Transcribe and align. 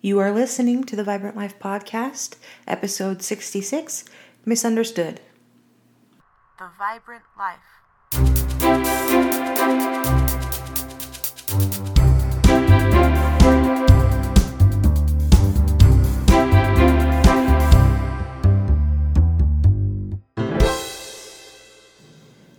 You 0.00 0.20
are 0.20 0.30
listening 0.30 0.84
to 0.84 0.94
the 0.94 1.02
Vibrant 1.02 1.36
Life 1.36 1.58
Podcast, 1.58 2.36
episode 2.68 3.20
66 3.20 4.04
Misunderstood. 4.44 5.20
The 6.56 6.68
Vibrant 6.78 7.24
Life. 7.36 7.58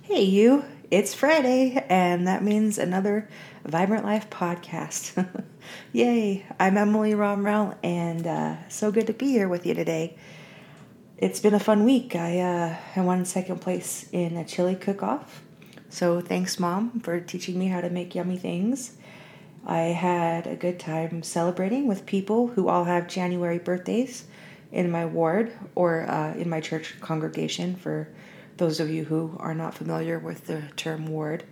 Hey, 0.04 0.24
you, 0.24 0.66
it's 0.92 1.14
Friday, 1.14 1.86
and 1.88 2.28
that 2.28 2.44
means 2.44 2.80
another 2.80 3.28
Vibrant 3.64 4.04
Life 4.04 4.30
podcast. 4.30 5.28
Yay! 5.94 6.46
I'm 6.60 6.78
Emily 6.78 7.12
Romrell, 7.12 7.78
and 7.84 8.26
uh, 8.26 8.68
so 8.70 8.91
good 8.91 9.05
to 9.08 9.13
be 9.13 9.27
here 9.27 9.48
with 9.48 9.68
you 9.68 9.76
today. 9.76 10.18
It's 11.18 11.40
been 11.40 11.54
a 11.54 11.60
fun 11.60 11.86
week. 11.86 12.16
I, 12.16 12.40
uh, 12.40 12.77
I 12.96 13.02
won 13.02 13.23
second 13.26 13.60
place 13.60 14.10
in 14.12 14.36
a 14.36 14.44
chili 14.44 14.76
cook 14.76 15.04
off, 15.04 15.44
so 15.90 16.22
thanks, 16.22 16.60
Mom, 16.60 16.99
for 17.02 17.20
teaching 17.20 17.60
me 17.60 17.68
how 17.68 17.82
to 17.82 17.90
make 17.91 18.16
yummy 18.16 18.38
things. 18.38 18.98
I 19.68 19.80
had 19.80 20.48
a 20.48 20.55
good 20.55 20.80
time 20.80 21.21
celebrating 21.21 21.88
with 21.88 22.08
people 22.08 22.48
who 22.48 22.68
all 22.68 22.85
have 22.85 23.08
January 23.08 23.60
birthdays 23.60 24.26
in 24.71 24.90
my 24.90 25.05
ward 25.05 25.52
or 25.76 26.10
uh, 26.10 26.34
in 26.34 26.49
my 26.49 26.62
church 26.62 26.96
congregation 26.99 27.76
for 27.76 28.08
those 28.59 28.80
of 28.80 28.90
you 28.90 29.05
who 29.05 29.36
are 29.40 29.55
not 29.55 29.73
familiar 29.73 30.20
with 30.20 30.45
the 30.45 30.62
term 30.76 31.08
ward. 31.08 31.44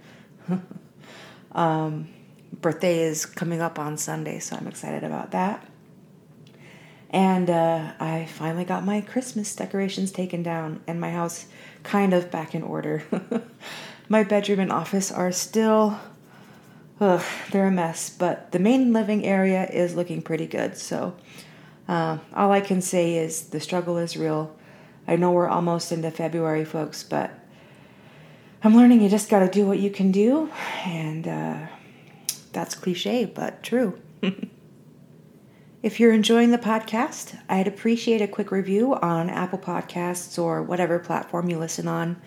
um, 1.53 2.07
birthday 2.53 2.99
is 2.99 3.25
coming 3.25 3.61
up 3.61 3.79
on 3.79 3.97
Sunday, 3.97 4.39
so 4.39 4.55
I'm 4.55 4.67
excited 4.67 5.03
about 5.03 5.31
that. 5.31 5.65
And 7.09 7.49
uh, 7.49 7.93
I 7.99 8.25
finally 8.25 8.65
got 8.65 8.85
my 8.85 9.01
Christmas 9.01 9.55
decorations 9.55 10.11
taken 10.11 10.43
down 10.43 10.81
and 10.87 10.99
my 10.99 11.11
house 11.11 11.47
kind 11.83 12.13
of 12.13 12.29
back 12.29 12.53
in 12.53 12.61
order. 12.63 13.03
my 14.09 14.23
bedroom 14.23 14.59
and 14.59 14.71
office 14.71 15.09
are 15.09 15.31
still, 15.31 15.97
ugh, 16.99 17.23
they're 17.51 17.67
a 17.67 17.71
mess, 17.71 18.09
but 18.09 18.51
the 18.51 18.59
main 18.59 18.91
living 18.91 19.25
area 19.25 19.65
is 19.65 19.95
looking 19.95 20.21
pretty 20.21 20.47
good. 20.47 20.77
So 20.77 21.15
uh, 21.87 22.17
all 22.33 22.51
I 22.51 22.59
can 22.59 22.81
say 22.81 23.15
is 23.15 23.43
the 23.43 23.61
struggle 23.61 23.97
is 23.97 24.17
real. 24.17 24.53
I 25.07 25.15
know 25.15 25.31
we're 25.31 25.47
almost 25.47 25.91
into 25.91 26.11
February, 26.11 26.65
folks, 26.65 27.03
but 27.03 27.31
I'm 28.63 28.75
learning 28.75 29.01
you 29.01 29.09
just 29.09 29.29
got 29.29 29.39
to 29.39 29.49
do 29.49 29.65
what 29.65 29.79
you 29.79 29.89
can 29.89 30.11
do. 30.11 30.49
And 30.85 31.27
uh, 31.27 31.67
that's 32.51 32.75
cliche, 32.75 33.25
but 33.25 33.63
true. 33.63 33.99
if 35.83 35.99
you're 35.99 36.11
enjoying 36.11 36.51
the 36.51 36.57
podcast, 36.57 37.39
I'd 37.47 37.67
appreciate 37.67 38.21
a 38.21 38.27
quick 38.27 38.51
review 38.51 38.95
on 38.95 39.29
Apple 39.29 39.59
Podcasts 39.59 40.41
or 40.41 40.61
whatever 40.61 40.99
platform 40.99 41.49
you 41.49 41.57
listen 41.57 41.87
on. 41.87 42.19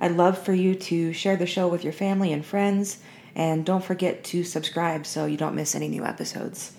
I'd 0.00 0.16
love 0.16 0.36
for 0.36 0.54
you 0.54 0.74
to 0.74 1.12
share 1.12 1.36
the 1.36 1.46
show 1.46 1.68
with 1.68 1.84
your 1.84 1.92
family 1.92 2.32
and 2.32 2.44
friends. 2.44 2.98
And 3.36 3.64
don't 3.64 3.84
forget 3.84 4.24
to 4.24 4.42
subscribe 4.42 5.06
so 5.06 5.26
you 5.26 5.36
don't 5.36 5.54
miss 5.54 5.74
any 5.74 5.88
new 5.88 6.04
episodes. 6.04 6.72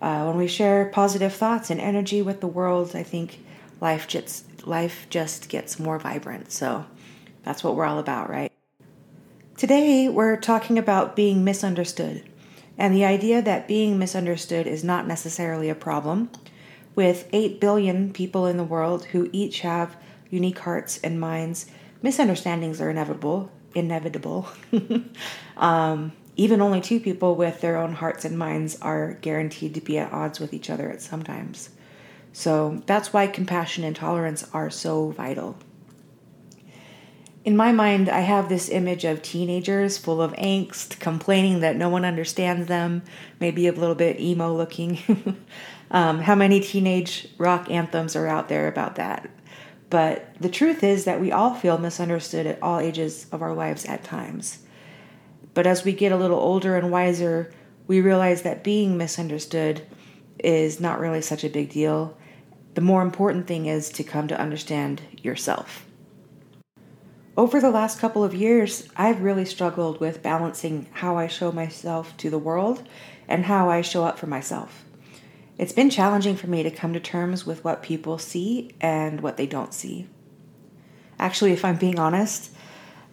Uh, 0.00 0.24
when 0.24 0.36
we 0.36 0.46
share 0.46 0.86
positive 0.86 1.34
thoughts 1.34 1.70
and 1.70 1.80
energy 1.80 2.22
with 2.22 2.40
the 2.40 2.46
world, 2.46 2.94
I 2.94 3.02
think 3.02 3.40
life 3.80 4.06
just 4.06 4.44
life 4.68 5.06
just 5.10 5.48
gets 5.48 5.78
more 5.78 5.98
vibrant. 5.98 6.52
So 6.52 6.86
that's 7.42 7.64
what 7.64 7.74
we're 7.74 7.86
all 7.86 7.98
about, 7.98 8.30
right? 8.30 8.52
Today 9.56 10.08
we're 10.08 10.36
talking 10.36 10.78
about 10.78 11.16
being 11.16 11.42
misunderstood 11.42 12.22
and 12.78 12.94
the 12.94 13.04
idea 13.04 13.42
that 13.42 13.66
being 13.66 13.98
misunderstood 13.98 14.68
is 14.68 14.84
not 14.84 15.06
necessarily 15.06 15.68
a 15.68 15.74
problem. 15.74 16.30
With 16.94 17.28
8 17.32 17.60
billion 17.60 18.12
people 18.12 18.46
in 18.46 18.56
the 18.56 18.64
world 18.64 19.06
who 19.06 19.28
each 19.32 19.60
have 19.60 19.96
unique 20.30 20.60
hearts 20.60 20.98
and 20.98 21.20
minds, 21.20 21.66
misunderstandings 22.02 22.80
are 22.80 22.88
inevitable. 22.88 23.50
Inevitable. 23.74 24.48
um, 25.56 26.12
even 26.36 26.60
only 26.60 26.80
two 26.80 27.00
people 27.00 27.34
with 27.34 27.60
their 27.60 27.76
own 27.76 27.92
hearts 27.94 28.24
and 28.24 28.38
minds 28.38 28.78
are 28.80 29.14
guaranteed 29.14 29.74
to 29.74 29.80
be 29.80 29.98
at 29.98 30.12
odds 30.12 30.38
with 30.38 30.54
each 30.54 30.70
other 30.70 30.88
at 30.88 31.02
some 31.02 31.24
times. 31.24 31.70
So 32.38 32.80
that's 32.86 33.12
why 33.12 33.26
compassion 33.26 33.82
and 33.82 33.96
tolerance 33.96 34.46
are 34.52 34.70
so 34.70 35.10
vital. 35.10 35.56
In 37.44 37.56
my 37.56 37.72
mind, 37.72 38.08
I 38.08 38.20
have 38.20 38.48
this 38.48 38.68
image 38.68 39.04
of 39.04 39.22
teenagers 39.22 39.98
full 39.98 40.22
of 40.22 40.34
angst, 40.34 41.00
complaining 41.00 41.58
that 41.62 41.74
no 41.74 41.88
one 41.88 42.04
understands 42.04 42.68
them, 42.68 43.02
maybe 43.40 43.66
a 43.66 43.72
little 43.72 43.96
bit 43.96 44.20
emo 44.20 44.54
looking. 44.54 45.00
um, 45.90 46.20
how 46.20 46.36
many 46.36 46.60
teenage 46.60 47.26
rock 47.38 47.68
anthems 47.72 48.14
are 48.14 48.28
out 48.28 48.48
there 48.48 48.68
about 48.68 48.94
that? 48.94 49.28
But 49.90 50.32
the 50.40 50.48
truth 50.48 50.84
is 50.84 51.06
that 51.06 51.20
we 51.20 51.32
all 51.32 51.56
feel 51.56 51.76
misunderstood 51.76 52.46
at 52.46 52.62
all 52.62 52.78
ages 52.78 53.26
of 53.32 53.42
our 53.42 53.52
lives 53.52 53.84
at 53.84 54.04
times. 54.04 54.60
But 55.54 55.66
as 55.66 55.82
we 55.82 55.92
get 55.92 56.12
a 56.12 56.16
little 56.16 56.38
older 56.38 56.76
and 56.76 56.92
wiser, 56.92 57.52
we 57.88 58.00
realize 58.00 58.42
that 58.42 58.62
being 58.62 58.96
misunderstood 58.96 59.84
is 60.38 60.78
not 60.78 61.00
really 61.00 61.20
such 61.20 61.42
a 61.42 61.50
big 61.50 61.70
deal. 61.70 62.16
The 62.78 62.84
more 62.84 63.02
important 63.02 63.48
thing 63.48 63.66
is 63.66 63.88
to 63.88 64.04
come 64.04 64.28
to 64.28 64.40
understand 64.40 65.02
yourself. 65.20 65.84
Over 67.36 67.60
the 67.60 67.72
last 67.72 67.98
couple 67.98 68.22
of 68.22 68.36
years, 68.36 68.88
I've 68.94 69.20
really 69.20 69.46
struggled 69.46 69.98
with 69.98 70.22
balancing 70.22 70.86
how 70.92 71.16
I 71.16 71.26
show 71.26 71.50
myself 71.50 72.16
to 72.18 72.30
the 72.30 72.38
world 72.38 72.86
and 73.26 73.46
how 73.46 73.68
I 73.68 73.80
show 73.80 74.04
up 74.04 74.16
for 74.16 74.28
myself. 74.28 74.84
It's 75.58 75.72
been 75.72 75.90
challenging 75.90 76.36
for 76.36 76.46
me 76.46 76.62
to 76.62 76.70
come 76.70 76.92
to 76.92 77.00
terms 77.00 77.44
with 77.44 77.64
what 77.64 77.82
people 77.82 78.16
see 78.16 78.70
and 78.80 79.22
what 79.22 79.36
they 79.38 79.48
don't 79.48 79.74
see. 79.74 80.06
Actually, 81.18 81.54
if 81.54 81.64
I'm 81.64 81.78
being 81.78 81.98
honest, 81.98 82.52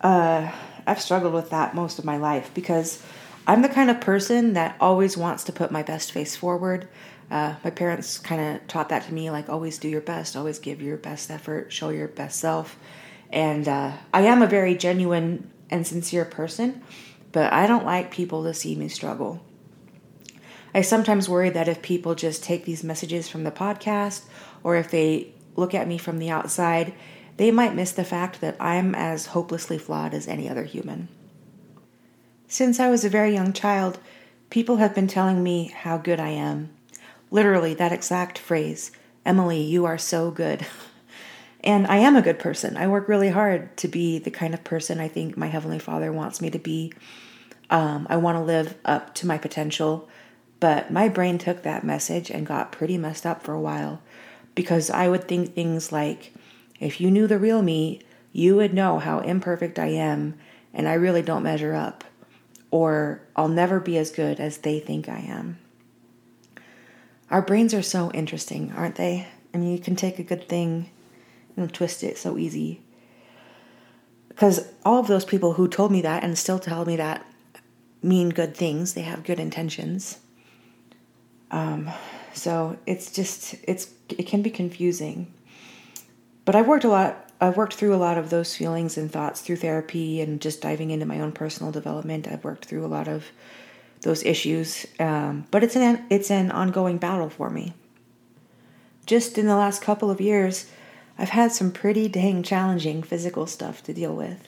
uh, 0.02 0.52
I've 0.86 1.02
struggled 1.02 1.34
with 1.34 1.50
that 1.50 1.74
most 1.74 1.98
of 1.98 2.06
my 2.06 2.18
life 2.18 2.52
because 2.54 3.02
I'm 3.48 3.64
the 3.64 3.70
kind 3.70 3.90
of 3.90 4.00
person 4.00 4.54
that 4.54 4.76
always 4.80 5.18
wants 5.18 5.44
to 5.46 5.52
put 5.52 5.72
my 5.72 5.82
best 5.82 6.12
face 6.12 6.36
forward. 6.36 6.88
Uh, 7.30 7.56
my 7.64 7.70
parents 7.70 8.20
kind 8.20 8.42
of 8.42 8.68
taught 8.68 8.90
that 8.90 9.04
to 9.04 9.14
me 9.14 9.32
like, 9.32 9.50
always 9.50 9.78
do 9.78 9.88
your 9.88 10.02
best, 10.02 10.36
always 10.36 10.60
give 10.60 10.82
your 10.82 10.98
best 10.98 11.32
effort, 11.32 11.72
show 11.72 11.90
your 11.90 12.08
best 12.08 12.40
self. 12.40 12.78
And 13.32 13.68
uh, 13.68 13.94
I 14.14 14.22
am 14.22 14.42
a 14.42 14.48
very 14.48 14.76
genuine 14.76 15.52
and 15.70 15.86
sincere 15.86 16.26
person, 16.26 16.84
but 17.32 17.52
I 17.52 17.68
don't 17.68 17.86
like 17.86 18.12
people 18.12 18.44
to 18.44 18.54
see 18.54 18.76
me 18.76 18.88
struggle. 18.88 19.42
I 20.74 20.82
sometimes 20.82 21.30
worry 21.30 21.50
that 21.52 21.68
if 21.68 21.82
people 21.82 22.16
just 22.16 22.44
take 22.44 22.66
these 22.66 22.84
messages 22.84 23.30
from 23.30 23.44
the 23.44 23.52
podcast 23.52 24.24
or 24.62 24.76
if 24.76 24.92
they 24.92 25.34
look 25.56 25.74
at 25.74 25.88
me 25.88 25.98
from 25.98 26.20
the 26.20 26.30
outside, 26.30 26.94
they 27.38 27.50
might 27.50 27.76
miss 27.76 27.92
the 27.92 28.04
fact 28.04 28.42
that 28.42 28.58
I'm 28.60 28.94
as 28.94 29.28
hopelessly 29.28 29.78
flawed 29.78 30.14
as 30.14 30.28
any 30.28 30.50
other 30.50 30.64
human. 30.64 31.08
Since 32.48 32.80
I 32.80 32.90
was 32.90 33.04
a 33.04 33.10
very 33.10 33.34
young 33.34 33.54
child, 33.54 34.00
people 34.50 34.78
have 34.78 34.94
been 34.94 35.08
telling 35.08 35.42
me 35.42 35.68
how 35.68 35.98
good 35.98 36.20
I 36.20 36.30
am. 36.30 36.75
Literally, 37.36 37.74
that 37.74 37.92
exact 37.92 38.38
phrase 38.38 38.94
Emily, 39.26 39.62
you 39.62 39.84
are 39.84 39.98
so 39.98 40.32
good. 40.32 40.66
And 41.62 41.88
I 41.88 41.98
am 41.98 42.16
a 42.16 42.22
good 42.22 42.38
person. 42.38 42.78
I 42.78 42.86
work 42.88 43.08
really 43.08 43.30
hard 43.30 43.76
to 43.78 43.88
be 43.88 44.20
the 44.20 44.30
kind 44.30 44.54
of 44.54 44.64
person 44.64 45.00
I 45.00 45.08
think 45.08 45.36
my 45.36 45.48
Heavenly 45.48 45.80
Father 45.80 46.12
wants 46.12 46.40
me 46.40 46.52
to 46.52 46.60
be. 46.60 46.94
Um, 47.72 48.06
I 48.08 48.18
want 48.18 48.38
to 48.38 48.44
live 48.44 48.78
up 48.86 49.16
to 49.16 49.26
my 49.26 49.40
potential. 49.40 50.08
But 50.60 50.92
my 50.92 51.10
brain 51.10 51.40
took 51.40 51.64
that 51.64 51.84
message 51.84 52.30
and 52.30 52.46
got 52.46 52.72
pretty 52.72 53.00
messed 53.00 53.26
up 53.26 53.42
for 53.42 53.54
a 53.54 53.60
while 53.60 54.00
because 54.54 54.92
I 54.92 55.08
would 55.10 55.28
think 55.28 55.56
things 55.56 55.92
like, 55.92 56.36
if 56.80 57.02
you 57.02 57.10
knew 57.10 57.26
the 57.26 57.40
real 57.40 57.64
me, 57.64 58.00
you 58.32 58.56
would 58.58 58.76
know 58.76 59.00
how 59.00 59.22
imperfect 59.22 59.80
I 59.80 59.88
am 59.88 60.38
and 60.72 60.88
I 60.88 60.94
really 60.94 61.24
don't 61.24 61.42
measure 61.42 61.74
up. 61.74 62.04
Or 62.70 63.22
I'll 63.36 63.48
never 63.48 63.80
be 63.80 63.98
as 63.98 64.12
good 64.12 64.40
as 64.40 64.60
they 64.60 64.80
think 64.80 65.10
I 65.10 65.18
am. 65.18 65.58
Our 67.30 67.42
brains 67.42 67.74
are 67.74 67.82
so 67.82 68.12
interesting, 68.12 68.72
aren't 68.76 68.96
they? 68.96 69.28
I 69.54 69.58
mean, 69.58 69.72
you 69.72 69.80
can 69.80 69.96
take 69.96 70.20
a 70.20 70.24
good 70.24 70.48
thing 70.48 70.90
and 71.58 71.74
twist 71.74 72.04
it 72.04 72.18
so 72.18 72.38
easy. 72.38 72.82
Because 74.28 74.68
all 74.84 75.00
of 75.00 75.08
those 75.08 75.26
people 75.26 75.54
who 75.54 75.68
told 75.68 75.92
me 75.92 76.02
that 76.02 76.24
and 76.24 76.38
still 76.38 76.60
tell 76.60 76.86
me 76.86 76.98
that 76.98 77.26
mean 78.04 78.30
good 78.30 78.56
things, 78.56 78.94
they 78.94 79.02
have 79.02 79.24
good 79.24 79.40
intentions. 79.40 80.20
Um, 81.52 81.90
so 82.34 82.78
it's 82.86 83.12
just 83.12 83.56
it's 83.64 83.90
it 84.10 84.28
can 84.28 84.42
be 84.42 84.50
confusing. 84.50 85.34
But 86.44 86.56
I've 86.56 86.68
worked 86.68 86.84
a 86.84 86.90
lot. 86.90 87.32
I've 87.40 87.58
worked 87.58 87.74
through 87.74 87.96
a 87.96 87.98
lot 87.98 88.18
of 88.18 88.30
those 88.30 88.56
feelings 88.56 88.98
and 88.98 89.12
thoughts 89.12 89.42
through 89.42 89.58
therapy 89.58 90.22
and 90.22 90.42
just 90.42 90.62
diving 90.62 90.92
into 90.92 91.06
my 91.06 91.20
own 91.20 91.32
personal 91.32 91.72
development. 91.72 92.28
I've 92.28 92.44
worked 92.44 92.66
through 92.66 92.86
a 92.86 92.88
lot 92.88 93.08
of 93.08 93.26
those 94.06 94.24
issues, 94.24 94.88
um, 95.02 95.46
but 95.52 95.64
it's 95.66 95.76
an 95.76 96.06
it's 96.10 96.32
an 96.32 96.50
ongoing 96.52 96.98
battle 96.98 97.30
for 97.30 97.50
me. 97.50 97.74
Just 99.06 99.38
in 99.38 99.46
the 99.46 99.58
last 99.58 99.82
couple 99.82 100.10
of 100.10 100.22
years, 100.22 100.72
I've 101.18 101.30
had 101.30 101.52
some 101.52 101.72
pretty 101.72 102.08
dang 102.08 102.42
challenging 102.42 103.04
physical 103.04 103.46
stuff 103.46 103.84
to 103.84 103.94
deal 103.94 104.16
with. 104.16 104.48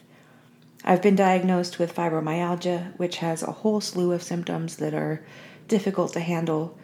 I've 0.84 1.02
been 1.02 1.16
diagnosed 1.16 1.78
with 1.78 1.94
fibromyalgia, 1.94 2.96
which 2.98 3.18
has 3.18 3.42
a 3.42 3.52
whole 3.52 3.80
slew 3.82 4.12
of 4.12 4.22
symptoms 4.22 4.76
that 4.76 4.94
are 4.94 5.22
difficult 5.68 6.14
to 6.14 6.20
handle. 6.20 6.78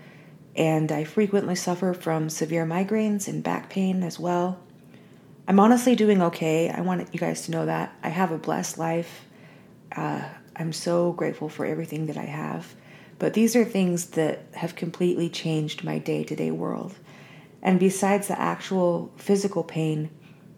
and 0.57 0.93
I 0.93 1.05
frequently 1.05 1.57
suffer 1.57 1.95
from 1.95 2.29
severe 2.31 2.65
migraines 2.65 3.27
and 3.27 3.43
back 3.43 3.71
pain 3.71 4.03
as 4.03 4.21
well. 4.21 4.61
I'm 5.49 5.61
honestly 5.61 5.97
doing 5.97 6.23
okay. 6.23 6.71
I 6.71 6.81
want 6.81 7.13
you 7.13 7.21
guys 7.21 7.47
to 7.47 7.51
know 7.51 7.67
that. 7.67 7.93
I 8.03 8.09
have 8.09 8.31
a 8.31 8.39
blessed 8.39 8.79
life. 8.79 9.27
Uh, 9.95 10.23
I'm 10.57 10.73
so 10.73 11.13
grateful 11.13 11.49
for 11.49 11.67
everything 11.67 12.07
that 12.07 12.17
I 12.17 12.25
have. 12.25 12.75
But 13.19 13.35
these 13.35 13.55
are 13.57 13.65
things 13.65 14.07
that 14.11 14.41
have 14.53 14.77
completely 14.77 15.29
changed 15.29 15.85
my 15.85 15.99
day 15.99 16.25
to 16.25 16.37
day 16.37 16.51
world. 16.51 16.95
And 17.63 17.81
besides 17.81 18.29
the 18.29 18.39
actual 18.39 19.13
physical 19.17 19.65
pain, 19.65 20.11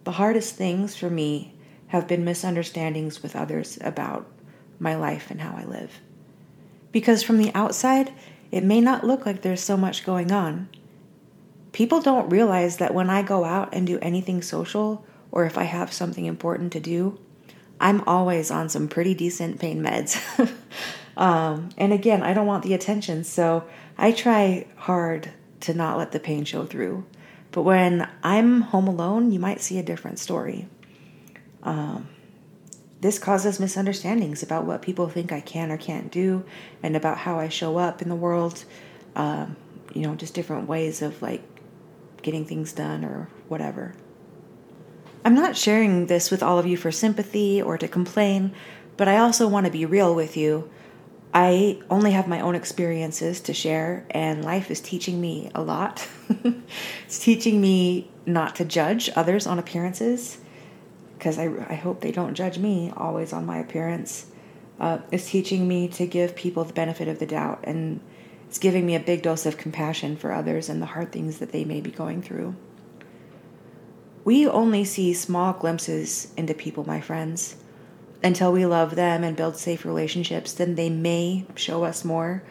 the 0.05 0.13
hardest 0.13 0.55
things 0.57 0.97
for 0.97 1.11
me 1.11 1.55
have 1.89 2.09
been 2.09 2.25
misunderstandings 2.25 3.23
with 3.23 3.37
others 3.37 3.79
about 3.81 4.27
my 4.79 4.97
life 4.97 5.31
and 5.31 5.41
how 5.41 5.55
I 5.57 5.65
live. 5.65 6.01
Because 6.93 7.23
from 7.23 7.39
the 7.39 7.53
outside, 7.55 8.13
it 8.51 8.65
may 8.65 8.81
not 8.81 9.05
look 9.05 9.27
like 9.27 9.43
there's 9.43 9.61
so 9.61 9.77
much 9.77 10.05
going 10.05 10.33
on. 10.33 10.69
People 11.73 12.01
don't 12.01 12.31
realize 12.31 12.79
that 12.79 12.95
when 12.95 13.11
I 13.11 13.23
go 13.23 13.45
out 13.45 13.75
and 13.75 13.87
do 13.87 13.99
anything 14.01 14.43
social, 14.43 15.05
or 15.31 15.45
if 15.45 15.59
I 15.59 15.65
have 15.65 15.93
something 15.93 16.25
important 16.25 16.73
to 16.73 16.81
do, 16.81 17.19
I'm 17.81 18.03
always 18.07 18.51
on 18.51 18.69
some 18.69 18.89
pretty 18.89 19.15
decent 19.15 19.61
pain 19.61 19.83
meds. 19.83 20.19
um, 21.17 21.71
and 21.77 21.93
again, 21.93 22.23
I 22.23 22.33
don't 22.33 22.47
want 22.47 22.65
the 22.65 22.75
attention, 22.75 23.25
so 23.25 23.65
I 23.99 24.13
try 24.13 24.67
hard 24.77 25.31
to 25.61 25.75
not 25.75 25.99
let 25.99 26.13
the 26.13 26.21
pain 26.21 26.45
show 26.45 26.65
through. 26.65 27.05
But 27.53 27.63
when 27.63 28.09
I'm 28.23 28.63
home 28.63 28.89
alone, 28.89 29.33
you 29.33 29.39
might 29.39 29.61
see 29.61 29.79
a 29.79 29.83
different 29.83 30.19
story. 30.19 30.69
Um, 31.63 32.09
this 33.01 33.19
causes 33.19 33.61
misunderstandings 33.61 34.43
about 34.43 34.65
what 34.65 34.83
people 34.83 35.09
think 35.09 35.33
I 35.33 35.41
can 35.41 35.71
or 35.71 35.77
can't 35.77 36.11
do 36.11 36.45
and 36.83 36.97
about 36.97 37.19
how 37.19 37.39
I 37.39 37.49
show 37.49 37.79
up 37.79 38.01
in 38.01 38.09
the 38.09 38.15
world. 38.15 38.65
Um, 39.15 39.57
you 39.95 40.03
know, 40.03 40.15
just 40.15 40.35
different 40.35 40.69
ways 40.69 41.03
of 41.03 41.21
like 41.23 41.43
getting 42.23 42.45
things 42.45 42.73
done 42.73 43.05
or 43.05 43.29
whatever. 43.49 43.95
I'm 45.27 45.35
not 45.35 45.57
sharing 45.57 46.07
this 46.07 46.31
with 46.31 46.41
all 46.41 46.57
of 46.57 46.67
you 46.67 46.77
for 46.77 46.93
sympathy 46.93 47.61
or 47.61 47.77
to 47.79 47.89
complain, 47.89 48.53
but 48.97 49.09
I 49.09 49.17
also 49.17 49.49
want 49.49 49.67
to 49.67 49.73
be 49.73 49.85
real 49.85 50.15
with 50.15 50.37
you. 50.37 50.71
I 51.35 51.81
only 51.91 52.13
have 52.13 52.29
my 52.29 52.39
own 52.39 52.55
experiences 52.55 53.41
to 53.41 53.53
share, 53.53 54.07
and 54.11 54.45
life 54.45 54.71
is 54.71 54.81
teaching 54.81 55.21
me 55.21 55.51
a 55.53 55.63
lot. 55.63 56.07
it's 57.05 57.19
teaching 57.19 57.61
me 57.61 58.09
not 58.25 58.55
to 58.55 58.65
judge 58.65 59.11
others 59.17 59.49
on 59.49 59.59
appearances 59.59 60.39
because 61.19 61.41
I, 61.41 61.47
I 61.71 61.75
hope 61.75 62.03
they 62.03 62.13
don't 62.13 62.35
judge 62.35 62.59
me 62.59 62.93
always 62.97 63.33
on 63.33 63.45
my 63.45 63.59
appearance. 63.59 64.27
Uh, 64.79 64.99
it's 65.11 65.29
teaching 65.29 65.67
me 65.67 65.89
to 65.89 66.07
give 66.07 66.37
people 66.37 66.63
the 66.63 66.73
benefit 66.73 67.09
of 67.09 67.19
the 67.19 67.27
doubt, 67.27 67.65
and 67.65 67.99
it's 68.47 68.61
giving 68.61 68.87
me 68.87 68.95
a 68.95 69.01
big 69.01 69.23
dose 69.23 69.45
of 69.45 69.57
compassion 69.57 70.17
for 70.17 70.31
others 70.31 70.69
and 70.69 70.81
the 70.81 70.87
hard 70.87 71.11
things 71.11 71.39
that 71.39 71.51
they 71.51 71.65
may 71.65 71.81
be 71.81 71.91
going 71.91 72.23
through. 72.23 72.55
We 74.27 74.45
only 74.45 74.85
see 74.85 75.15
small 75.15 75.53
glimpses 75.53 76.33
into 76.37 76.53
people, 76.53 76.85
my 76.85 77.01
friends. 77.01 77.55
Until 78.25 78.53
we 78.53 78.67
love 78.67 78.97
them 78.97 79.23
and 79.23 79.37
build 79.37 79.57
safe 79.57 79.85
relationships, 79.85 80.53
then 80.53 80.75
they 80.75 80.91
may 80.91 81.47
show 81.55 81.85
us 81.85 82.05
more. 82.05 82.43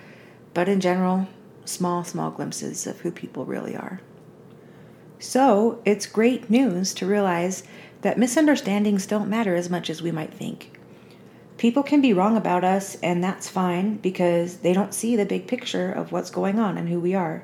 But 0.53 0.69
in 0.69 0.79
general, 0.79 1.27
small, 1.65 2.05
small 2.05 2.31
glimpses 2.31 2.87
of 2.87 3.01
who 3.01 3.11
people 3.11 3.43
really 3.43 3.75
are. 3.75 3.99
So 5.19 5.81
it's 5.83 6.05
great 6.05 6.49
news 6.49 6.93
to 6.93 7.05
realize 7.05 7.63
that 8.03 8.17
misunderstandings 8.17 9.05
don't 9.05 9.29
matter 9.29 9.53
as 9.53 9.69
much 9.69 9.89
as 9.89 10.01
we 10.01 10.13
might 10.13 10.33
think. 10.33 10.79
People 11.57 11.83
can 11.83 11.99
be 11.99 12.13
wrong 12.13 12.37
about 12.37 12.63
us, 12.63 12.95
and 13.03 13.21
that's 13.21 13.49
fine 13.49 13.97
because 13.97 14.59
they 14.59 14.71
don't 14.71 14.93
see 14.93 15.17
the 15.17 15.25
big 15.25 15.45
picture 15.45 15.91
of 15.91 16.13
what's 16.13 16.29
going 16.31 16.57
on 16.57 16.77
and 16.77 16.87
who 16.87 17.01
we 17.01 17.13
are. 17.13 17.43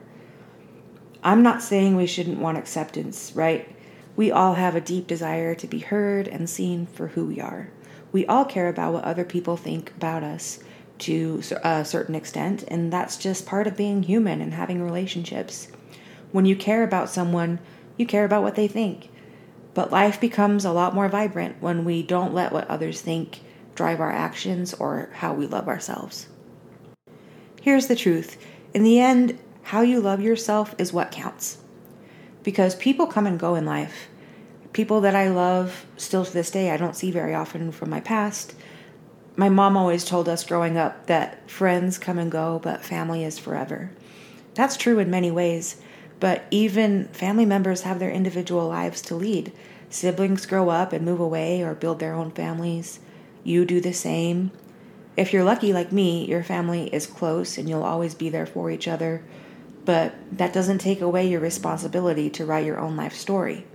I'm 1.22 1.44
not 1.44 1.62
saying 1.62 1.98
we 1.98 2.08
shouldn't 2.08 2.40
want 2.40 2.58
acceptance, 2.58 3.34
right? 3.36 3.68
We 4.16 4.32
all 4.32 4.56
have 4.56 4.76
a 4.76 4.82
deep 4.82 5.08
desire 5.08 5.56
to 5.56 5.68
be 5.68 5.80
heard 5.80 6.28
and 6.28 6.50
seen 6.50 6.86
for 6.86 7.08
who 7.10 7.26
we 7.26 7.40
are. 7.40 7.70
We 8.12 8.26
all 8.26 8.46
care 8.46 8.68
about 8.68 8.94
what 8.94 9.04
other 9.04 9.24
people 9.24 9.56
think 9.56 9.92
about 9.92 10.24
us 10.24 10.60
to 11.00 11.42
a 11.64 11.84
certain 11.84 12.14
extent, 12.14 12.64
and 12.68 12.92
that's 12.92 13.18
just 13.18 13.46
part 13.46 13.68
of 13.68 13.78
being 13.78 14.04
human 14.04 14.42
and 14.42 14.54
having 14.54 14.84
relationships. 14.84 15.70
When 16.32 16.46
you 16.46 16.56
care 16.56 16.84
about 16.84 17.10
someone, 17.10 17.60
you 17.98 18.06
care 18.06 18.26
about 18.26 18.44
what 18.44 18.56
they 18.56 18.68
think. 18.68 19.10
But 19.74 19.92
life 19.92 20.20
becomes 20.20 20.66
a 20.66 20.74
lot 20.74 20.94
more 20.94 21.08
vibrant 21.08 21.62
when 21.62 21.86
we 21.86 22.04
don't 22.04 22.34
let 22.34 22.52
what 22.52 22.70
others 22.70 23.02
think 23.02 23.40
drive 23.74 24.02
our 24.02 24.12
actions 24.12 24.74
or 24.74 25.10
how 25.14 25.34
we 25.34 25.48
love 25.48 25.68
ourselves. 25.68 26.28
Here's 27.62 27.88
the 27.88 27.96
truth 27.96 28.38
in 28.74 28.84
the 28.84 29.00
end, 29.00 29.40
how 29.64 29.82
you 29.82 30.02
love 30.02 30.22
yourself 30.22 30.76
is 30.78 30.92
what 30.92 31.12
counts. 31.12 31.61
Because 32.44 32.76
people 32.76 33.08
come 33.08 33.28
and 33.28 33.40
go 33.40 33.56
in 33.56 33.66
life. 33.66 34.08
People 34.74 35.02
that 35.02 35.16
I 35.16 35.30
love 35.30 35.86
still 35.98 36.26
to 36.26 36.34
this 36.34 36.50
day, 36.50 36.72
I 36.72 36.78
don't 36.78 36.96
see 36.96 37.12
very 37.12 37.34
often 37.34 37.72
from 37.72 37.90
my 37.90 38.00
past. 38.00 38.56
My 39.36 39.50
mom 39.50 39.78
always 39.78 40.06
told 40.06 40.28
us 40.28 40.44
growing 40.44 40.78
up 40.78 41.08
that 41.08 41.50
friends 41.50 41.98
come 41.98 42.18
and 42.18 42.32
go, 42.32 42.60
but 42.62 42.84
family 42.84 43.24
is 43.24 43.40
forever. 43.40 43.92
That's 44.54 44.78
true 44.78 45.00
in 45.00 45.10
many 45.10 45.32
ways, 45.32 45.82
but 46.20 46.44
even 46.52 47.06
family 47.10 47.46
members 47.46 47.82
have 47.82 48.00
their 48.00 48.12
individual 48.12 48.68
lives 48.68 49.02
to 49.04 49.16
lead. 49.16 49.52
Siblings 49.90 50.46
grow 50.46 50.70
up 50.70 50.94
and 50.94 51.06
move 51.06 51.20
away 51.20 51.62
or 51.62 51.74
build 51.74 52.00
their 52.00 52.14
own 52.14 52.32
families. 52.32 53.00
You 53.44 53.66
do 53.66 53.82
the 53.82 53.94
same. 53.94 54.52
If 55.18 55.34
you're 55.34 55.44
lucky 55.44 55.74
like 55.74 55.92
me, 55.92 56.26
your 56.26 56.44
family 56.44 56.94
is 56.94 57.08
close 57.08 57.58
and 57.58 57.68
you'll 57.68 57.84
always 57.84 58.16
be 58.16 58.30
there 58.30 58.46
for 58.46 58.72
each 58.72 58.88
other, 58.88 59.24
but 59.86 60.14
that 60.32 60.54
doesn't 60.54 60.80
take 60.80 61.02
away 61.02 61.28
your 61.28 61.40
responsibility 61.40 62.30
to 62.30 62.46
write 62.46 62.66
your 62.66 62.80
own 62.80 62.96
life 62.96 63.16
story. 63.16 63.66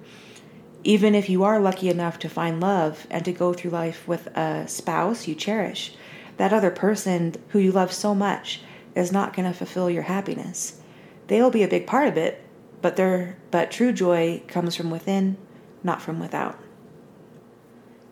Even 0.85 1.15
if 1.15 1.29
you 1.29 1.43
are 1.43 1.61
lucky 1.61 1.89
enough 1.89 2.19
to 2.21 2.29
find 2.29 2.61
love 2.61 3.07
and 3.11 3.25
to 3.25 3.33
go 3.33 3.53
through 3.53 3.73
life 3.73 4.07
with 4.07 4.27
a 4.29 4.69
spouse 4.69 5.27
you 5.27 5.35
cherish, 5.35 5.95
that 6.37 6.53
other 6.53 6.71
person 6.71 7.35
who 7.49 7.59
you 7.59 7.73
love 7.73 7.93
so 7.93 8.15
much 8.15 8.61
is 8.95 9.11
not 9.11 9.35
going 9.35 9.51
to 9.51 9.57
fulfill 9.57 9.91
your 9.91 10.05
happiness 10.05 10.81
they'll 11.27 11.51
be 11.51 11.63
a 11.63 11.69
big 11.69 11.87
part 11.87 12.09
of 12.09 12.17
it, 12.17 12.43
but 12.83 12.97
their 12.97 13.37
but 13.51 13.71
true 13.71 13.93
joy 13.93 14.43
comes 14.49 14.77
from 14.77 14.91
within, 14.91 15.37
not 15.83 16.03
from 16.03 16.21
without. 16.21 16.59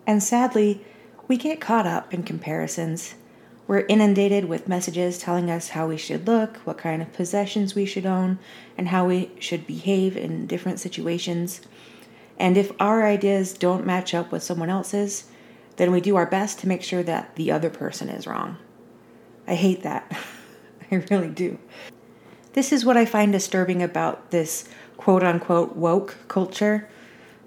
And 0.07 0.21
sadly, 0.21 0.85
we 1.27 1.37
get 1.37 1.61
caught 1.61 1.87
up 1.87 2.13
in 2.13 2.23
comparisons. 2.23 3.15
We're 3.67 3.85
inundated 3.87 4.45
with 4.45 4.67
messages 4.67 5.17
telling 5.17 5.49
us 5.49 5.69
how 5.69 5.87
we 5.87 5.97
should 5.97 6.27
look, 6.27 6.57
what 6.57 6.77
kind 6.77 7.01
of 7.01 7.13
possessions 7.13 7.73
we 7.73 7.85
should 7.85 8.05
own, 8.05 8.37
and 8.77 8.89
how 8.89 9.07
we 9.07 9.31
should 9.39 9.65
behave 9.65 10.15
in 10.15 10.45
different 10.45 10.79
situations. 10.79 11.61
And 12.37 12.57
if 12.57 12.71
our 12.79 13.05
ideas 13.05 13.53
don't 13.53 13.85
match 13.85 14.13
up 14.13 14.31
with 14.31 14.43
someone 14.43 14.69
else's, 14.69 15.25
then 15.77 15.91
we 15.91 15.99
do 15.99 16.15
our 16.15 16.27
best 16.27 16.59
to 16.59 16.67
make 16.67 16.83
sure 16.83 17.03
that 17.03 17.35
the 17.35 17.51
other 17.51 17.69
person 17.69 18.09
is 18.09 18.27
wrong. 18.27 18.57
I 19.47 19.55
hate 19.55 19.83
that. 19.83 20.15
I 20.91 20.95
really 21.09 21.29
do. 21.29 21.57
This 22.53 22.71
is 22.71 22.85
what 22.85 22.97
I 22.97 23.05
find 23.05 23.31
disturbing 23.31 23.81
about 23.81 24.31
this 24.31 24.69
quote 24.97 25.23
unquote 25.23 25.75
woke 25.75 26.17
culture, 26.27 26.87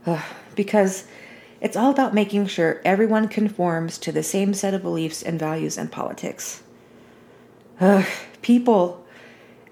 Ugh, 0.05 0.23
because 0.55 1.05
it's 1.61 1.77
all 1.77 1.91
about 1.91 2.15
making 2.15 2.47
sure 2.47 2.81
everyone 2.85 3.29
conforms 3.29 3.99
to 3.99 4.13
the 4.13 4.23
same 4.23 4.55
set 4.55 4.75
of 4.75 4.83
beliefs 4.83 5.23
and 5.23 5.39
values 5.39 5.77
and 5.77 5.91
politics. 5.91 6.63
Ugh, 7.81 8.07
people, 8.43 9.05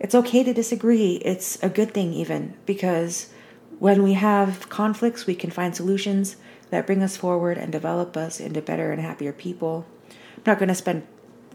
it's 0.00 0.14
okay 0.14 0.42
to 0.44 0.52
disagree. 0.52 1.16
It's 1.16 1.62
a 1.62 1.68
good 1.68 1.92
thing, 1.94 2.12
even, 2.12 2.56
because 2.66 3.30
when 3.78 4.02
we 4.02 4.14
have 4.14 4.68
conflicts, 4.68 5.26
we 5.26 5.34
can 5.34 5.50
find 5.50 5.74
solutions 5.74 6.36
that 6.70 6.86
bring 6.86 7.02
us 7.02 7.16
forward 7.16 7.58
and 7.58 7.70
develop 7.70 8.16
us 8.16 8.40
into 8.40 8.60
better 8.60 8.92
and 8.92 9.00
happier 9.00 9.32
people. 9.32 9.86
I'm 10.10 10.42
not 10.46 10.58
going 10.58 10.68
to 10.68 10.74
spend 10.74 11.06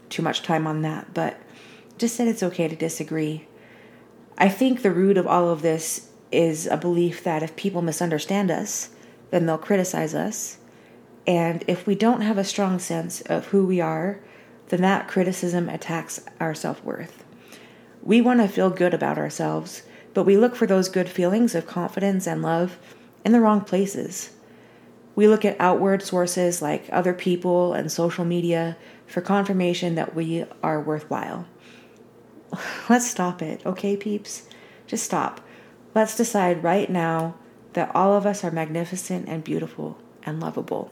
too 0.08 0.22
much 0.22 0.42
time 0.42 0.66
on 0.66 0.82
that, 0.82 1.14
but 1.14 1.38
just 1.98 2.18
that 2.18 2.28
it's 2.28 2.42
okay 2.42 2.68
to 2.68 2.76
disagree. 2.76 3.46
I 4.38 4.48
think 4.48 4.82
the 4.82 4.90
root 4.90 5.18
of 5.18 5.26
all 5.26 5.50
of 5.50 5.62
this 5.62 6.10
is 6.30 6.66
a 6.66 6.76
belief 6.76 7.22
that 7.24 7.42
if 7.42 7.54
people 7.56 7.82
misunderstand 7.82 8.50
us, 8.50 8.90
then 9.32 9.46
they'll 9.46 9.58
criticize 9.58 10.14
us. 10.14 10.58
And 11.26 11.64
if 11.66 11.86
we 11.86 11.94
don't 11.94 12.20
have 12.20 12.38
a 12.38 12.44
strong 12.44 12.78
sense 12.78 13.22
of 13.22 13.46
who 13.46 13.66
we 13.66 13.80
are, 13.80 14.20
then 14.68 14.82
that 14.82 15.08
criticism 15.08 15.68
attacks 15.68 16.20
our 16.38 16.54
self 16.54 16.84
worth. 16.84 17.24
We 18.02 18.20
want 18.20 18.40
to 18.40 18.48
feel 18.48 18.70
good 18.70 18.94
about 18.94 19.18
ourselves, 19.18 19.82
but 20.14 20.24
we 20.24 20.36
look 20.36 20.54
for 20.54 20.66
those 20.66 20.88
good 20.88 21.08
feelings 21.08 21.54
of 21.54 21.66
confidence 21.66 22.26
and 22.26 22.42
love 22.42 22.78
in 23.24 23.32
the 23.32 23.40
wrong 23.40 23.62
places. 23.62 24.30
We 25.14 25.28
look 25.28 25.44
at 25.44 25.60
outward 25.60 26.02
sources 26.02 26.60
like 26.60 26.88
other 26.92 27.14
people 27.14 27.72
and 27.74 27.90
social 27.90 28.24
media 28.24 28.76
for 29.06 29.20
confirmation 29.20 29.94
that 29.94 30.14
we 30.14 30.44
are 30.62 30.80
worthwhile. 30.80 31.46
Let's 32.88 33.10
stop 33.10 33.40
it, 33.40 33.64
okay, 33.64 33.96
peeps? 33.96 34.48
Just 34.86 35.04
stop. 35.04 35.40
Let's 35.94 36.16
decide 36.16 36.62
right 36.62 36.90
now 36.90 37.34
that 37.72 37.94
all 37.94 38.14
of 38.14 38.26
us 38.26 38.44
are 38.44 38.50
magnificent 38.50 39.28
and 39.28 39.44
beautiful 39.44 39.98
and 40.24 40.40
lovable. 40.40 40.90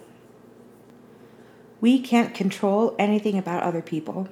We 1.81 2.01
can't 2.01 2.35
control 2.35 2.95
anything 2.99 3.39
about 3.39 3.63
other 3.63 3.83
people. 3.83 4.29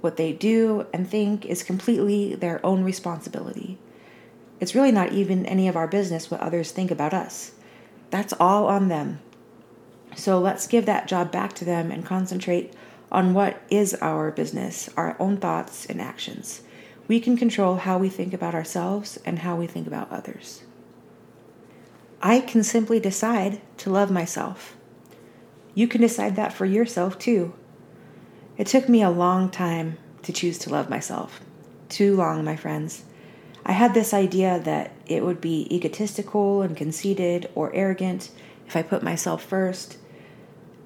What 0.00 0.16
they 0.16 0.32
do 0.32 0.86
and 0.92 1.08
think 1.08 1.46
is 1.46 1.62
completely 1.62 2.34
their 2.34 2.64
own 2.66 2.82
responsibility. 2.82 3.78
It's 4.58 4.74
really 4.74 4.92
not 4.92 5.12
even 5.12 5.46
any 5.46 5.68
of 5.68 5.76
our 5.76 5.86
business 5.86 6.30
what 6.30 6.40
others 6.40 6.72
think 6.72 6.90
about 6.90 7.14
us. 7.14 7.52
That's 8.10 8.32
all 8.38 8.66
on 8.66 8.88
them. 8.88 9.20
So 10.16 10.38
let's 10.38 10.66
give 10.66 10.86
that 10.86 11.08
job 11.08 11.30
back 11.32 11.54
to 11.54 11.64
them 11.64 11.90
and 11.90 12.04
concentrate 12.04 12.74
on 13.10 13.34
what 13.34 13.62
is 13.70 13.94
our 13.94 14.30
business, 14.30 14.88
our 14.96 15.16
own 15.18 15.36
thoughts 15.36 15.86
and 15.86 16.00
actions. 16.00 16.62
We 17.08 17.20
can 17.20 17.36
control 17.36 17.76
how 17.76 17.98
we 17.98 18.08
think 18.08 18.32
about 18.32 18.54
ourselves 18.54 19.18
and 19.24 19.40
how 19.40 19.56
we 19.56 19.66
think 19.66 19.86
about 19.86 20.10
others. 20.10 20.62
I 22.22 22.40
can 22.40 22.62
simply 22.62 23.00
decide 23.00 23.60
to 23.78 23.90
love 23.90 24.10
myself. 24.10 24.76
You 25.74 25.88
can 25.88 26.00
decide 26.00 26.36
that 26.36 26.52
for 26.52 26.64
yourself 26.64 27.18
too. 27.18 27.54
It 28.56 28.68
took 28.68 28.88
me 28.88 29.02
a 29.02 29.10
long 29.10 29.50
time 29.50 29.98
to 30.22 30.32
choose 30.32 30.58
to 30.58 30.70
love 30.70 30.88
myself. 30.88 31.40
Too 31.88 32.14
long, 32.14 32.44
my 32.44 32.54
friends. 32.54 33.04
I 33.66 33.72
had 33.72 33.92
this 33.92 34.14
idea 34.14 34.60
that 34.60 34.92
it 35.06 35.24
would 35.24 35.40
be 35.40 35.66
egotistical 35.74 36.62
and 36.62 36.76
conceited 36.76 37.50
or 37.54 37.74
arrogant 37.74 38.30
if 38.66 38.76
I 38.76 38.82
put 38.82 39.02
myself 39.02 39.42
first, 39.42 39.98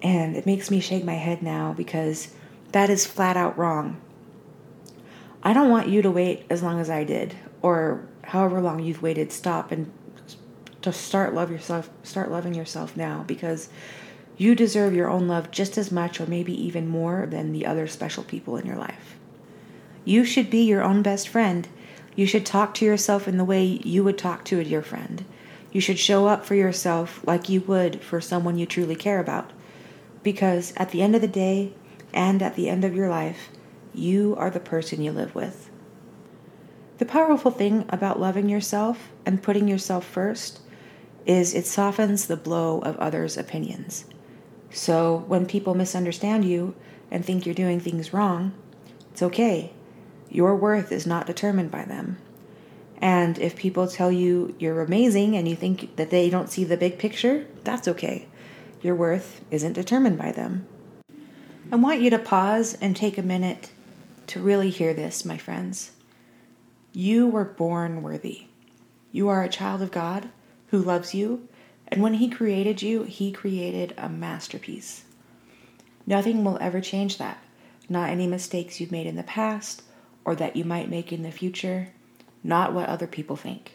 and 0.02 0.36
it 0.36 0.46
makes 0.46 0.70
me 0.70 0.80
shake 0.80 1.04
my 1.04 1.14
head 1.14 1.42
now 1.42 1.74
because 1.76 2.28
that 2.72 2.88
is 2.90 3.06
flat 3.06 3.36
out 3.36 3.58
wrong. 3.58 4.00
I 5.42 5.52
don't 5.52 5.70
want 5.70 5.88
you 5.88 6.02
to 6.02 6.10
wait 6.10 6.44
as 6.48 6.62
long 6.62 6.80
as 6.80 6.90
I 6.90 7.04
did, 7.04 7.34
or 7.62 8.06
however 8.22 8.60
long 8.60 8.80
you've 8.80 9.02
waited. 9.02 9.32
Stop 9.32 9.70
and 9.70 9.92
to 10.86 10.92
start 10.92 11.34
love 11.34 11.50
yourself. 11.50 11.90
Start 12.04 12.30
loving 12.30 12.54
yourself 12.54 12.96
now 12.96 13.24
because 13.26 13.68
you 14.36 14.54
deserve 14.54 14.94
your 14.94 15.10
own 15.10 15.26
love 15.26 15.50
just 15.50 15.76
as 15.76 15.90
much, 15.90 16.20
or 16.20 16.26
maybe 16.26 16.54
even 16.64 16.86
more, 16.86 17.26
than 17.26 17.52
the 17.52 17.66
other 17.66 17.88
special 17.88 18.22
people 18.22 18.56
in 18.56 18.66
your 18.66 18.76
life. 18.76 19.16
You 20.04 20.24
should 20.24 20.48
be 20.48 20.62
your 20.62 20.84
own 20.84 21.02
best 21.02 21.28
friend. 21.28 21.66
You 22.14 22.24
should 22.24 22.46
talk 22.46 22.72
to 22.74 22.84
yourself 22.84 23.26
in 23.26 23.36
the 23.36 23.44
way 23.44 23.64
you 23.64 24.04
would 24.04 24.16
talk 24.16 24.44
to 24.44 24.60
a 24.60 24.64
dear 24.64 24.82
friend. 24.82 25.24
You 25.72 25.80
should 25.80 25.98
show 25.98 26.28
up 26.28 26.46
for 26.46 26.54
yourself 26.54 27.20
like 27.26 27.48
you 27.48 27.62
would 27.62 28.00
for 28.02 28.20
someone 28.20 28.56
you 28.56 28.66
truly 28.66 28.94
care 28.94 29.18
about. 29.18 29.52
Because 30.22 30.72
at 30.76 30.90
the 30.90 31.02
end 31.02 31.16
of 31.16 31.20
the 31.20 31.28
day, 31.28 31.72
and 32.14 32.42
at 32.42 32.54
the 32.54 32.68
end 32.68 32.84
of 32.84 32.94
your 32.94 33.10
life, 33.10 33.48
you 33.92 34.36
are 34.38 34.50
the 34.50 34.60
person 34.60 35.02
you 35.02 35.10
live 35.10 35.34
with. 35.34 35.68
The 36.98 37.04
powerful 37.04 37.50
thing 37.50 37.86
about 37.88 38.20
loving 38.20 38.48
yourself 38.48 39.10
and 39.26 39.42
putting 39.42 39.66
yourself 39.66 40.06
first 40.06 40.60
is 41.26 41.54
it 41.54 41.66
softens 41.66 42.26
the 42.26 42.36
blow 42.36 42.78
of 42.78 42.96
others' 42.96 43.36
opinions. 43.36 44.06
So 44.70 45.24
when 45.26 45.44
people 45.44 45.74
misunderstand 45.74 46.44
you 46.44 46.74
and 47.10 47.24
think 47.24 47.44
you're 47.44 47.54
doing 47.54 47.80
things 47.80 48.12
wrong, 48.12 48.54
it's 49.10 49.22
okay. 49.22 49.72
Your 50.30 50.54
worth 50.54 50.92
is 50.92 51.06
not 51.06 51.26
determined 51.26 51.70
by 51.70 51.84
them. 51.84 52.18
And 52.98 53.38
if 53.38 53.56
people 53.56 53.88
tell 53.88 54.10
you 54.10 54.54
you're 54.58 54.80
amazing 54.80 55.36
and 55.36 55.48
you 55.48 55.56
think 55.56 55.96
that 55.96 56.10
they 56.10 56.30
don't 56.30 56.50
see 56.50 56.64
the 56.64 56.76
big 56.76 56.98
picture, 56.98 57.46
that's 57.64 57.88
okay. 57.88 58.28
Your 58.80 58.94
worth 58.94 59.44
isn't 59.50 59.72
determined 59.72 60.18
by 60.18 60.32
them. 60.32 60.66
I 61.72 61.76
want 61.76 62.00
you 62.00 62.10
to 62.10 62.18
pause 62.18 62.78
and 62.80 62.94
take 62.94 63.18
a 63.18 63.22
minute 63.22 63.70
to 64.28 64.40
really 64.40 64.70
hear 64.70 64.94
this, 64.94 65.24
my 65.24 65.36
friends. 65.36 65.92
You 66.92 67.26
were 67.26 67.44
born 67.44 68.02
worthy. 68.02 68.46
You 69.10 69.28
are 69.28 69.42
a 69.42 69.48
child 69.48 69.82
of 69.82 69.90
God 69.90 70.30
who 70.76 70.82
loves 70.82 71.14
you 71.14 71.48
and 71.88 72.02
when 72.02 72.14
He 72.14 72.28
created 72.28 72.82
you, 72.82 73.04
He 73.04 73.32
created 73.32 73.94
a 73.96 74.10
masterpiece. 74.10 75.04
Nothing 76.06 76.44
will 76.44 76.58
ever 76.60 76.82
change 76.82 77.16
that. 77.16 77.38
Not 77.88 78.10
any 78.10 78.26
mistakes 78.26 78.78
you've 78.78 78.92
made 78.92 79.06
in 79.06 79.16
the 79.16 79.22
past 79.22 79.82
or 80.24 80.34
that 80.34 80.54
you 80.54 80.64
might 80.64 80.90
make 80.90 81.12
in 81.12 81.22
the 81.22 81.30
future, 81.30 81.88
not 82.44 82.74
what 82.74 82.88
other 82.88 83.06
people 83.06 83.36
think. 83.36 83.72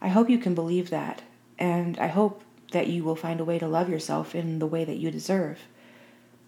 I 0.00 0.08
hope 0.08 0.30
you 0.30 0.38
can 0.38 0.54
believe 0.54 0.90
that, 0.90 1.22
and 1.58 1.98
I 1.98 2.06
hope 2.06 2.42
that 2.70 2.86
you 2.86 3.02
will 3.02 3.16
find 3.16 3.40
a 3.40 3.44
way 3.44 3.58
to 3.58 3.66
love 3.66 3.88
yourself 3.88 4.36
in 4.36 4.60
the 4.60 4.66
way 4.66 4.84
that 4.84 4.98
you 4.98 5.10
deserve. 5.10 5.60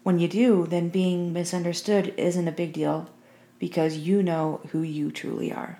When 0.03 0.19
you 0.19 0.29
do, 0.29 0.65
then 0.65 0.87
being 0.89 1.33
misunderstood 1.33 2.13
isn't 2.15 2.47
a 2.47 2.53
big 2.53 2.71
deal 2.71 3.09
because 3.57 3.97
you 3.97 4.23
know 4.23 4.61
who 4.71 4.81
you 4.81 5.11
truly 5.11 5.51
are. 5.51 5.79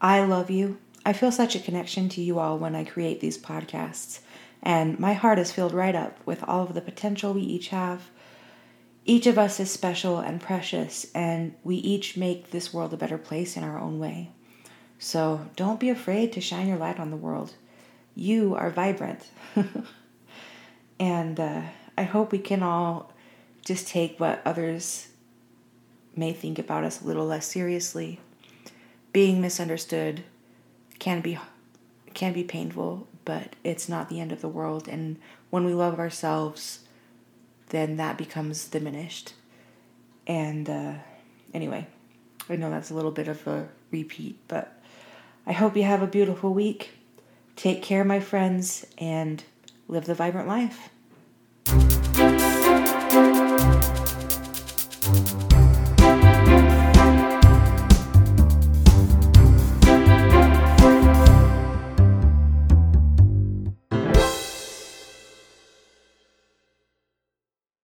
I 0.00 0.24
love 0.24 0.50
you 0.50 0.78
I 1.06 1.12
feel 1.12 1.30
such 1.30 1.54
a 1.54 1.60
connection 1.60 2.08
to 2.10 2.22
you 2.22 2.38
all 2.38 2.58
when 2.58 2.74
I 2.74 2.84
create 2.84 3.20
these 3.20 3.36
podcasts, 3.36 4.20
and 4.62 4.98
my 4.98 5.12
heart 5.12 5.38
is 5.38 5.52
filled 5.52 5.74
right 5.74 5.94
up 5.94 6.18
with 6.24 6.42
all 6.44 6.62
of 6.62 6.74
the 6.74 6.80
potential 6.80 7.34
we 7.34 7.42
each 7.42 7.68
have. 7.68 8.08
Each 9.04 9.26
of 9.26 9.36
us 9.36 9.60
is 9.60 9.70
special 9.70 10.18
and 10.18 10.40
precious, 10.40 11.06
and 11.14 11.54
we 11.62 11.76
each 11.76 12.16
make 12.16 12.50
this 12.50 12.72
world 12.72 12.94
a 12.94 12.96
better 12.96 13.18
place 13.18 13.54
in 13.54 13.64
our 13.64 13.78
own 13.78 13.98
way. 13.98 14.30
So 14.98 15.46
don't 15.56 15.78
be 15.78 15.90
afraid 15.90 16.32
to 16.32 16.40
shine 16.40 16.68
your 16.68 16.78
light 16.78 16.98
on 16.98 17.10
the 17.10 17.16
world. 17.16 17.52
You 18.14 18.54
are 18.54 18.70
vibrant. 18.70 19.28
and 20.98 21.38
uh, 21.38 21.62
I 21.98 22.04
hope 22.04 22.32
we 22.32 22.38
can 22.38 22.62
all 22.62 23.12
just 23.62 23.88
take 23.88 24.18
what 24.18 24.40
others 24.46 25.08
may 26.16 26.32
think 26.32 26.58
about 26.58 26.84
us 26.84 27.02
a 27.02 27.06
little 27.06 27.26
less 27.26 27.46
seriously. 27.46 28.20
Being 29.12 29.42
misunderstood 29.42 30.24
can 30.98 31.20
be 31.20 31.38
can 32.14 32.32
be 32.32 32.44
painful, 32.44 33.08
but 33.24 33.56
it's 33.64 33.88
not 33.88 34.08
the 34.08 34.20
end 34.20 34.30
of 34.32 34.40
the 34.40 34.48
world. 34.48 34.86
And 34.86 35.18
when 35.50 35.64
we 35.64 35.74
love 35.74 35.98
ourselves, 35.98 36.80
then 37.70 37.96
that 37.96 38.16
becomes 38.16 38.68
diminished. 38.68 39.34
And 40.26 40.70
uh, 40.70 40.94
anyway, 41.52 41.88
I 42.48 42.56
know 42.56 42.70
that's 42.70 42.90
a 42.90 42.94
little 42.94 43.10
bit 43.10 43.28
of 43.28 43.46
a 43.46 43.68
repeat, 43.90 44.38
but 44.48 44.80
I 45.46 45.52
hope 45.52 45.76
you 45.76 45.82
have 45.82 46.02
a 46.02 46.06
beautiful 46.06 46.54
week. 46.54 46.90
Take 47.56 47.82
care, 47.82 48.04
my 48.04 48.20
friends, 48.20 48.86
and 48.96 49.42
live 49.88 50.06
the 50.06 50.14
vibrant 50.14 50.48
life. 50.48 50.88